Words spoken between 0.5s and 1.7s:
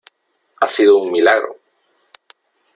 ¡ha sido un milagro!...